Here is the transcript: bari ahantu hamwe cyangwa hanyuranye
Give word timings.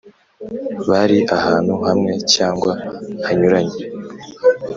bari 0.87 1.17
ahantu 1.37 1.73
hamwe 1.87 2.13
cyangwa 2.33 2.71
hanyuranye 3.25 3.79